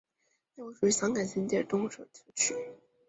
[0.55, 2.55] 大围属于香港新界东的社区。